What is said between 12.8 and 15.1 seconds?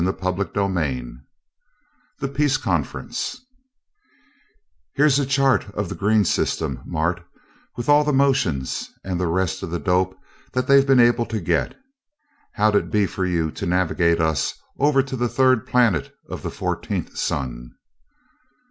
be for you to navigate us over